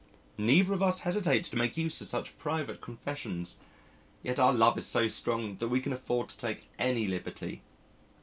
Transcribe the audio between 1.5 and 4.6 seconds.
make use of such private confessions, yet our